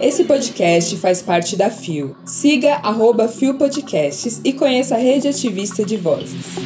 [0.00, 2.16] Esse podcast faz parte da FIO.
[2.24, 6.56] Siga arroba FIO Podcasts e conheça a rede ativista de vozes.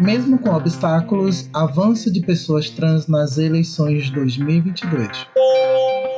[0.00, 5.26] Mesmo com obstáculos, avanço de pessoas trans nas eleições de 2022.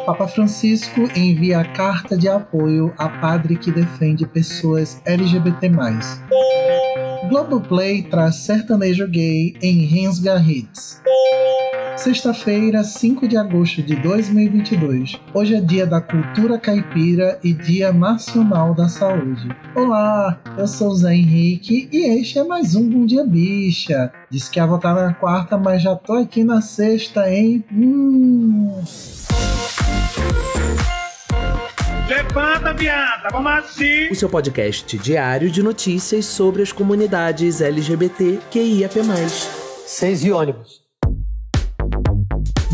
[0.07, 5.71] Papa Francisco envia carta de apoio a padre que defende pessoas LGBT+.
[7.29, 11.01] Globoplay traz sertanejo gay em Rensga Hits.
[11.97, 15.21] Sexta-feira, 5 de agosto de 2022.
[15.35, 19.55] Hoje é dia da cultura caipira e dia nacional da saúde.
[19.75, 24.11] Olá, eu sou Zé Henrique e este é mais um Bom Dia Bicha.
[24.31, 27.63] Disse que ia voltar na quarta, mas já tô aqui na sexta, hein?
[27.71, 28.83] Hum...
[32.31, 34.09] Levanta, viada, vamos assim.
[34.09, 39.01] O seu podcast diário de notícias sobre as comunidades LGBT QIAP+.
[39.85, 40.81] Seis e ônibus.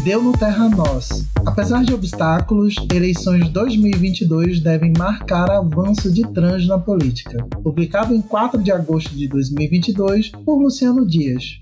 [0.04, 1.26] Deu no Terra Nós.
[1.46, 7.42] Apesar de obstáculos, eleições 2022 devem marcar avanço de trans na política.
[7.62, 11.58] Publicado em 4 de agosto de 2022 por Luciano Dias.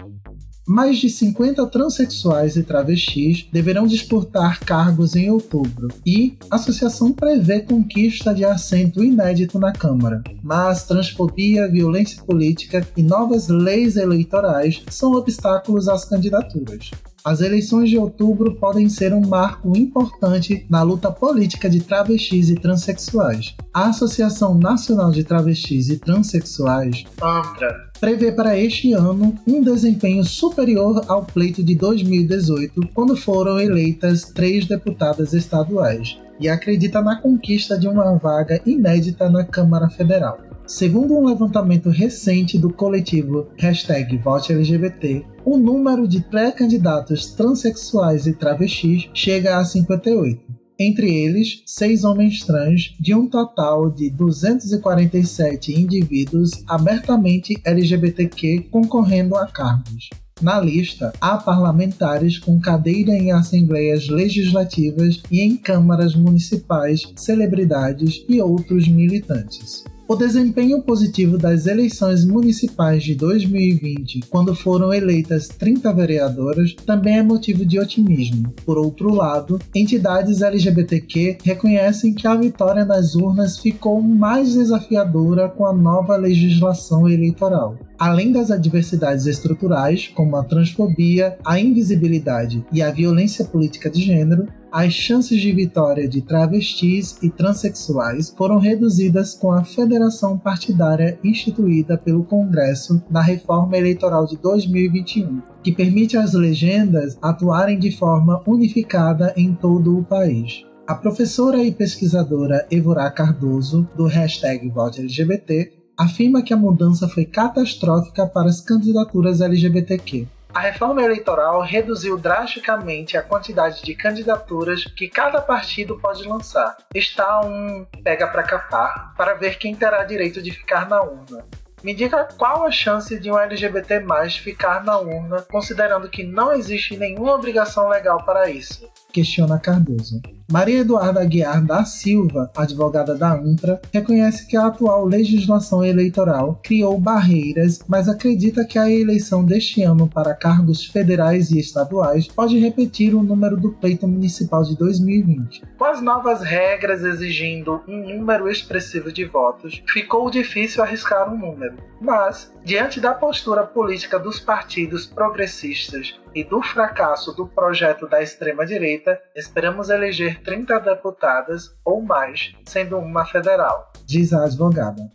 [0.67, 7.61] Mais de 50 transexuais e travestis deverão disputar cargos em outubro e a associação prevê
[7.61, 10.23] conquista de assento inédito na Câmara.
[10.43, 16.91] Mas transfobia, violência política e novas leis eleitorais são obstáculos às candidaturas.
[17.25, 22.55] As eleições de outubro podem ser um marco importante na luta política de travestis e
[22.55, 23.55] transexuais.
[23.73, 31.03] A Associação Nacional de Travestis e Transsexuais, ANTRA, prevê para este ano um desempenho superior
[31.09, 37.89] ao pleito de 2018, quando foram eleitas três deputadas estaduais, e acredita na conquista de
[37.89, 40.39] uma vaga inédita na Câmara Federal.
[40.67, 49.11] Segundo um levantamento recente do coletivo hashtag VoteLGBT, o número de pré-candidatos transexuais e travestis
[49.13, 50.41] chega a 58.
[50.81, 59.47] Entre eles, seis homens trans, de um total de 247 indivíduos abertamente LGBTQ concorrendo a
[59.47, 60.09] cargos.
[60.41, 68.41] Na lista, há parlamentares com cadeira em assembleias legislativas e em câmaras municipais, celebridades e
[68.41, 69.85] outros militantes.
[70.07, 77.23] O desempenho positivo das eleições municipais de 2020, quando foram eleitas 30 vereadoras, também é
[77.23, 78.53] motivo de otimismo.
[78.67, 85.65] Por outro lado, entidades LGBTQ reconhecem que a vitória nas urnas ficou mais desafiadora com
[85.65, 87.79] a nova legislação eleitoral.
[87.99, 94.49] Além das adversidades estruturais, como a transfobia, a invisibilidade e a violência política de gênero,
[94.73, 101.97] as chances de vitória de travestis e transexuais foram reduzidas com a federação partidária instituída
[101.97, 109.33] pelo Congresso na reforma eleitoral de 2021, que permite às legendas atuarem de forma unificada
[109.37, 110.65] em todo o país.
[110.87, 118.27] A professora e pesquisadora Evora Cardoso, do hashtag VoteLGBT, afirma que a mudança foi catastrófica
[118.27, 120.27] para as candidaturas LGBTQ.
[120.55, 126.77] A reforma eleitoral reduziu drasticamente a quantidade de candidaturas que cada partido pode lançar.
[126.95, 131.45] Está um pega para capar para ver quem terá direito de ficar na urna.
[131.83, 134.03] Me diga qual a chance de um LGBT
[134.41, 138.89] ficar na urna, considerando que não existe nenhuma obrigação legal para isso?
[139.15, 140.21] Questiona Cardoso.
[140.51, 147.01] Maria Eduarda Aguiar da Silva, advogada da UNTRA, reconhece que a atual legislação eleitoral criou
[147.01, 153.15] barreiras, mas acredita que a eleição deste ano para cargos federais e estaduais pode repetir
[153.15, 155.63] o número do pleito municipal de 2020.
[155.79, 161.77] Com as novas regras exigindo um número expressivo de votos, ficou difícil arriscar um número.
[162.01, 169.21] Mas, diante da postura política dos partidos progressistas e do fracasso do projeto da extrema-direita,
[169.37, 175.11] esperamos eleger 30 deputadas ou mais, sendo uma federal, diz a advogada.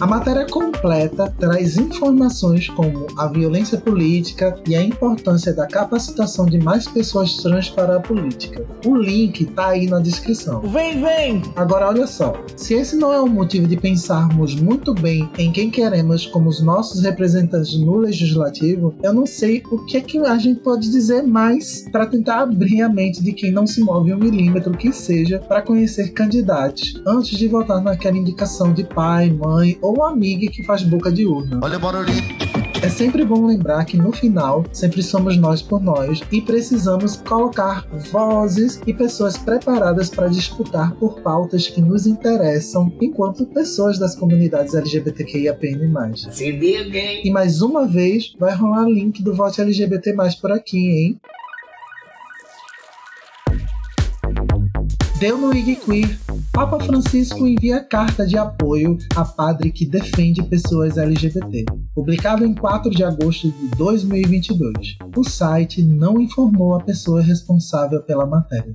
[0.00, 6.56] A matéria completa traz informações como a violência política e a importância da capacitação de
[6.56, 8.64] mais pessoas trans para a política.
[8.86, 10.60] O link tá aí na descrição.
[10.60, 11.42] Vem, vem!
[11.56, 15.68] Agora olha só, se esse não é um motivo de pensarmos muito bem em quem
[15.68, 20.38] queremos como os nossos representantes no legislativo, eu não sei o que é que a
[20.38, 24.18] gente pode dizer mais para tentar abrir a mente de quem não se move um
[24.18, 29.87] milímetro que seja para conhecer candidatos antes de votar naquela indicação de pai, mãe ou
[30.08, 31.60] amiga que faz boca de urna.
[31.62, 32.48] Olha o barulhinho.
[32.80, 37.84] É sempre bom lembrar que no final sempre somos nós por nós e precisamos colocar
[38.12, 44.74] vozes e pessoas preparadas para disputar por pautas que nos interessam enquanto pessoas das comunidades
[44.74, 46.16] LGBTQIAPN+.
[46.30, 47.22] Se liga, hein?
[47.24, 51.20] E mais uma vez vai rolar link do Vote LGBT+, por aqui, hein?
[55.18, 56.16] Deu no IG Queer.
[56.58, 61.64] Papa Francisco envia carta de apoio a padre que defende pessoas LGBT.
[61.94, 64.96] Publicado em 4 de agosto de 2022.
[65.16, 68.74] O site não informou a pessoa responsável pela matéria.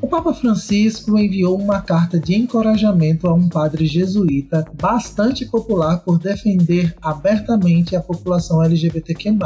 [0.00, 6.18] O Papa Francisco enviou uma carta de encorajamento a um padre jesuíta bastante popular por
[6.18, 9.36] defender abertamente a população LGBTQ+,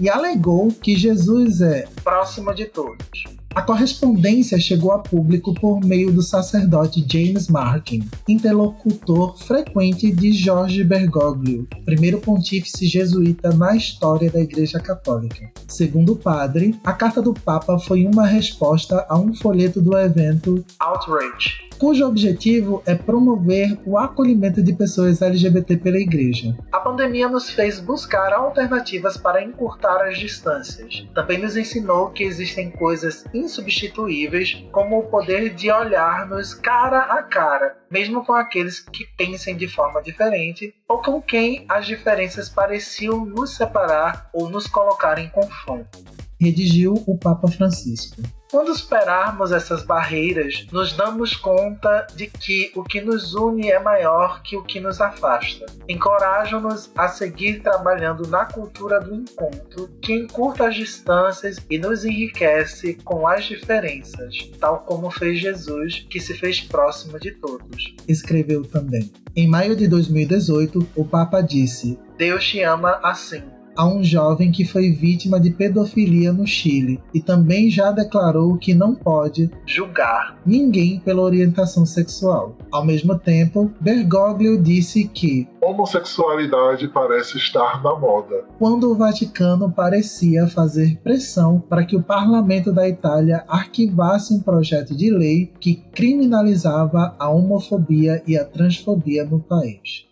[0.00, 3.38] e alegou que Jesus é próximo de todos.
[3.54, 10.84] A correspondência chegou a público por meio do sacerdote James Markin, interlocutor frequente de Jorge
[10.84, 15.50] Bergoglio, primeiro pontífice jesuíta na história da Igreja Católica.
[15.66, 20.64] Segundo o padre, a carta do Papa foi uma resposta a um folheto do evento
[20.78, 26.56] Outrage, cujo objetivo é promover o acolhimento de pessoas LGBT pela igreja.
[26.72, 31.06] A pandemia nos fez buscar alternativas para encurtar as distâncias.
[31.14, 37.78] Também nos ensinou que existem coisas insubstituíveis, como o poder de olhar-nos cara a cara,
[37.90, 43.56] mesmo com aqueles que pensem de forma diferente ou com quem as diferenças pareciam nos
[43.56, 45.98] separar ou nos colocar em confronto.
[46.40, 48.22] Redigiu o Papa Francisco.
[48.50, 54.40] Quando superarmos essas barreiras, nos damos conta de que o que nos une é maior
[54.42, 55.66] que o que nos afasta.
[55.86, 62.94] Encorajam-nos a seguir trabalhando na cultura do encontro, que encurta as distâncias e nos enriquece
[63.04, 67.94] com as diferenças, tal como fez Jesus, que se fez próximo de todos.
[68.06, 69.12] Escreveu também.
[69.36, 74.64] Em maio de 2018, o Papa disse: Deus te ama assim a um jovem que
[74.64, 80.98] foi vítima de pedofilia no Chile e também já declarou que não pode julgar ninguém
[80.98, 82.56] pela orientação sexual.
[82.72, 88.46] Ao mesmo tempo, Bergoglio disse que homossexualidade parece estar na moda.
[88.58, 94.96] Quando o Vaticano parecia fazer pressão para que o parlamento da Itália arquivasse um projeto
[94.96, 100.08] de lei que criminalizava a homofobia e a transfobia no país.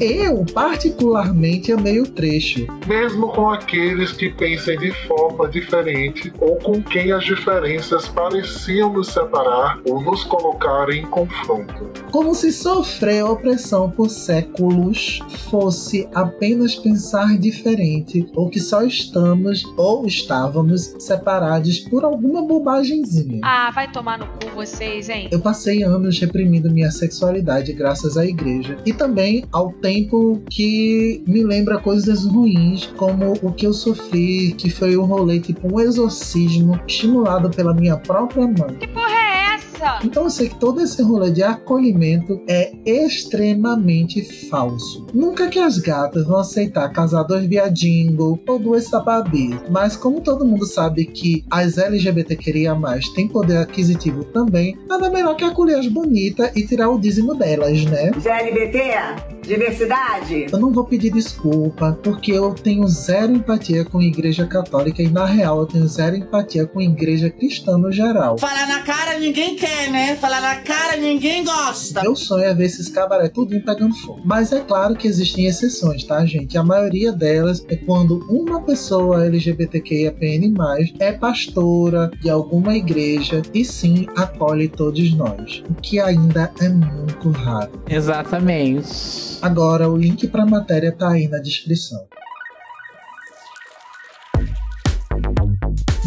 [0.00, 2.66] Eu, particularmente, amei o trecho.
[2.86, 9.08] Mesmo com aqueles que pensem de forma diferente ou com quem as diferenças pareciam nos
[9.08, 11.90] separar ou nos colocar em confronto.
[12.10, 15.20] Como se sofrer opressão por séculos
[15.50, 23.40] fosse apenas pensar diferente ou que só estamos ou estávamos separados por alguma bobagemzinha.
[23.42, 25.28] Ah, vai tomar no cu vocês, hein?
[25.30, 31.44] Eu passei anos reprimindo minha sexualidade graças à igreja e também ao tempo que me
[31.44, 36.80] lembra coisas ruins, como o que eu sofri, que foi um rolê tipo um exorcismo
[36.88, 38.76] estimulado pela minha própria mãe.
[38.80, 39.98] Que porra é essa?
[40.02, 45.06] Então eu sei que todo esse rolê de acolhimento é extremamente falso.
[45.12, 50.46] Nunca que as gatas vão aceitar casar dois viadingo ou duas sababis, mas como todo
[50.46, 55.78] mundo sabe que as LGBT queria mais têm poder aquisitivo também, nada melhor que acolher
[55.78, 58.12] as bonitas e tirar o dízimo delas, né?
[58.12, 59.33] GLBT?
[59.46, 60.46] Diversidade?
[60.50, 65.08] Eu não vou pedir desculpa, porque eu tenho zero empatia com a igreja católica e,
[65.08, 68.38] na real, eu tenho zero empatia com a igreja cristã no geral.
[68.38, 70.16] Falar na cara ninguém quer, né?
[70.16, 72.02] Falar na cara ninguém gosta.
[72.02, 74.20] Meu sonho é ver esses cabaré tudinho pegando fogo.
[74.24, 76.56] Mas é claro que existem exceções, tá, gente?
[76.56, 80.54] A maioria delas é quando uma pessoa LGBTQIAPN+,
[80.98, 85.62] é pastora de alguma igreja e sim acolhe todos nós.
[85.68, 87.70] O que ainda é muito raro.
[87.88, 89.33] Exatamente.
[89.44, 92.06] Agora, o link para a matéria tá aí na descrição.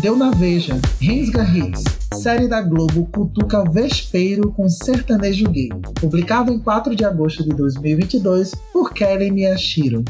[0.01, 1.83] Deu na Veja, Rensga Hits,
[2.15, 5.69] série da Globo cutuca vespeiro com sertanejo gay.
[6.01, 10.03] Publicado em 4 de agosto de 2022 por Kelly Miyashiro.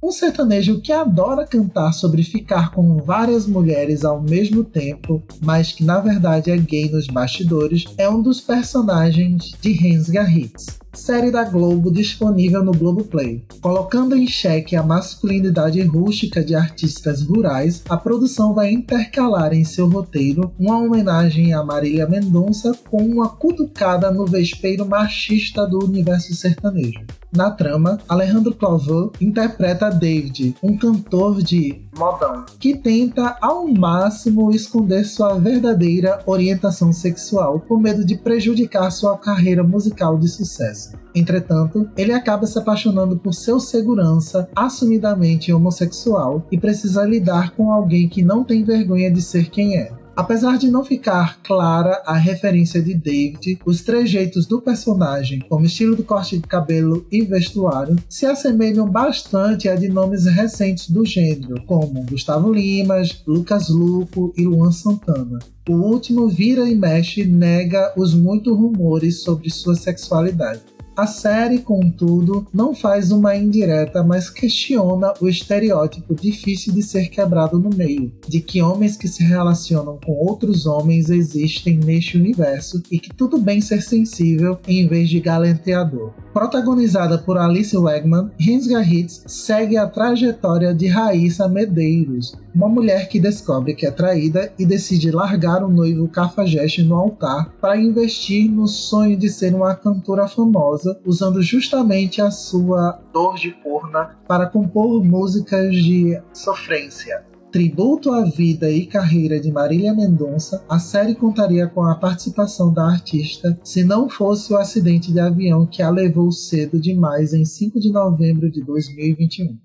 [0.00, 5.82] Um sertanejo que adora cantar sobre ficar com várias mulheres ao mesmo tempo, mas que
[5.82, 11.44] na verdade é gay nos bastidores, é um dos personagens de Rensga Hits série da
[11.44, 13.44] Globo disponível no Globoplay.
[13.60, 19.88] Colocando em xeque a masculinidade rústica de artistas rurais, a produção vai intercalar em seu
[19.88, 27.00] roteiro uma homenagem a Marília Mendonça com uma cutucada no vespeiro machista do universo sertanejo.
[27.32, 35.04] Na trama, Alejandro Clavaux interpreta David, um cantor de modão, que tenta ao máximo esconder
[35.04, 40.79] sua verdadeira orientação sexual por medo de prejudicar sua carreira musical de sucesso.
[41.14, 48.08] Entretanto, ele acaba se apaixonando por seu segurança, assumidamente homossexual, e precisa lidar com alguém
[48.08, 49.99] que não tem vergonha de ser quem é.
[50.20, 55.96] Apesar de não ficar clara a referência de David, os trejeitos do personagem, como estilo
[55.96, 61.62] do corte de cabelo e vestuário, se assemelham bastante a de nomes recentes do gênero,
[61.64, 65.38] como Gustavo Limas, Lucas Luco e Luan Santana.
[65.66, 70.60] O último vira e mexe nega os muitos rumores sobre sua sexualidade.
[71.00, 77.58] A série, contudo, não faz uma indireta, mas questiona o estereótipo difícil de ser quebrado
[77.58, 82.98] no meio, de que homens que se relacionam com outros homens existem neste universo e
[82.98, 86.12] que tudo bem ser sensível em vez de galanteador.
[86.34, 93.18] Protagonizada por Alice Wegman, Rinsga Hits segue a trajetória de Raíssa Medeiros, uma mulher que
[93.20, 98.66] descobre que é traída e decide largar o noivo cafajeste no altar para investir no
[98.66, 105.04] sonho de ser uma cantora famosa, usando justamente a sua dor de porna para compor
[105.04, 107.24] músicas de sofrência.
[107.50, 112.84] Tributo à vida e carreira de Marília Mendonça, a série contaria com a participação da
[112.84, 117.80] artista se não fosse o acidente de avião que a levou cedo demais em 5
[117.80, 119.58] de novembro de 2021.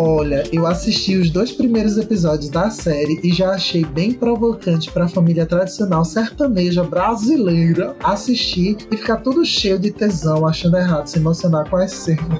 [0.00, 5.06] Olha, eu assisti os dois primeiros episódios da série e já achei bem provocante para
[5.06, 11.18] a família tradicional sertaneja brasileira assistir e ficar todo cheio de tesão, achando errado se
[11.18, 12.38] emocionar com as cenas.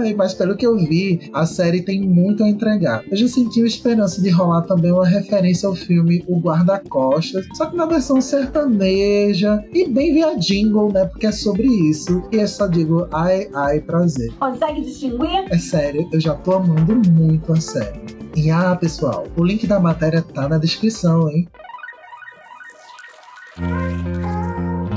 [0.00, 3.04] Ai, mas pelo que eu vi, a série tem muito a entregar.
[3.10, 7.66] Eu já senti a esperança de rolar também uma referência ao filme O Guarda-Costas, só
[7.66, 11.04] que na versão sertaneja e bem via jingle, né?
[11.04, 12.22] Porque é sobre isso.
[12.32, 14.32] E eu só digo ai, ai, prazer.
[14.38, 15.44] Consegue distinguir?
[15.50, 18.00] É sério, eu já tô amando muito a série.
[18.34, 21.46] E ah, pessoal, o link da matéria tá na descrição, hein?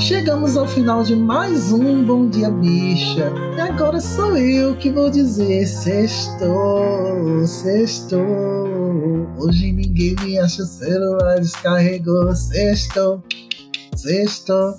[0.03, 3.31] Chegamos ao final de mais um Bom Dia Bicha.
[3.55, 8.21] E agora sou eu que vou dizer: Sextou, sextou.
[9.37, 12.35] Hoje ninguém me acha, o celular descarregou.
[12.35, 13.23] Sextou,
[13.95, 14.73] sextou.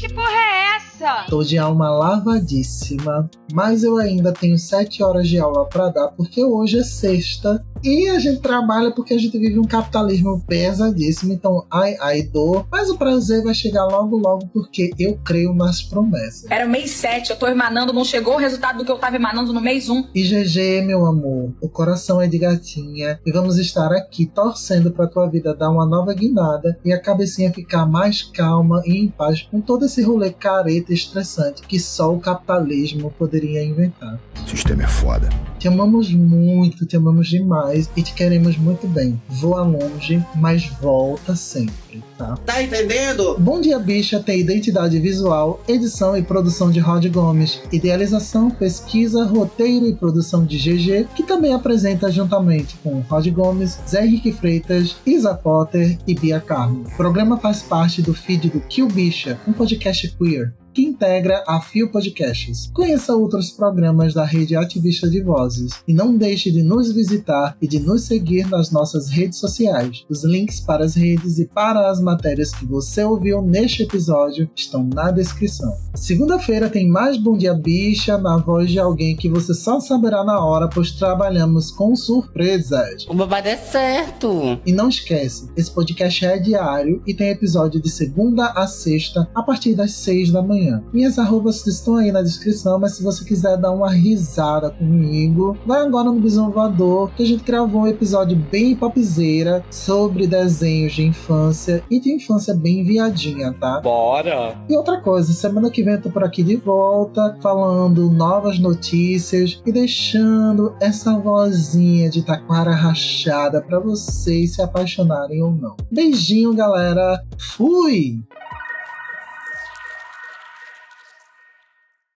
[0.00, 1.26] Que porra é essa?
[1.28, 6.42] Tô de alma lavadíssima, mas eu ainda tenho sete horas de aula para dar porque
[6.42, 11.32] hoje é sexta e a gente trabalha porque a gente vive um capitalismo pesadíssimo.
[11.32, 12.66] Então, ai, ai, dor.
[12.70, 16.50] Mas o prazer vai chegar logo, logo, porque eu creio nas promessas.
[16.50, 19.16] Era o mês 7, eu tô emanando, não chegou o resultado do que eu tava
[19.16, 20.10] emanando no mês 1.
[20.14, 23.20] E GG, meu amor, o coração é de gatinha.
[23.24, 27.52] E vamos estar aqui torcendo pra tua vida dar uma nova guinada e a cabecinha
[27.52, 32.12] ficar mais calma e em paz com todo esse rolê careta e estressante que só
[32.12, 34.18] o capitalismo poderia inventar.
[34.44, 35.28] O sistema é foda.
[35.58, 39.20] Te amamos muito, te amamos demais e te queremos muito bem.
[39.28, 42.36] Voa longe, mas volta sempre, tá?
[42.44, 43.36] Tá entendendo?
[43.38, 49.86] Bom Dia Bicha tem identidade visual, edição e produção de Rod Gomes, idealização, pesquisa, roteiro
[49.86, 55.34] e produção de GG, que também apresenta juntamente com Rod Gomes, Zé Henrique Freitas, Isa
[55.34, 56.84] Potter e Bia Carmo.
[56.86, 61.58] O programa faz parte do feed do Kill Bicha, um podcast queer que integra a
[61.58, 62.70] Fio Podcasts.
[62.74, 67.66] Conheça outros programas da rede ativista de vozes e não deixe de nos visitar e
[67.66, 70.04] de nos seguir nas nossas redes sociais.
[70.06, 74.84] Os links para as redes e para as matérias que você ouviu neste episódio estão
[74.84, 75.74] na descrição.
[75.94, 80.44] Segunda-feira tem mais Bom Dia Bicha na voz de alguém que você só saberá na
[80.44, 83.06] hora, pois trabalhamos com surpresas.
[83.08, 84.60] O babado é certo.
[84.66, 89.42] E não esquece, esse podcast é diário e tem episódio de segunda a sexta a
[89.42, 90.65] partir das seis da manhã.
[90.92, 95.82] Minhas arrobas estão aí na descrição, mas se você quiser dar uma risada comigo, vai
[95.82, 101.04] agora no Bisão Voador, que a gente gravou um episódio bem popzeira sobre desenhos de
[101.04, 103.80] infância e de infância bem viadinha, tá?
[103.80, 104.56] Bora!
[104.68, 109.60] E outra coisa, semana que vem eu tô por aqui de volta, falando novas notícias
[109.64, 115.76] e deixando essa vozinha de taquara rachada para vocês se apaixonarem ou não.
[115.90, 117.22] Beijinho, galera!
[117.38, 118.20] Fui!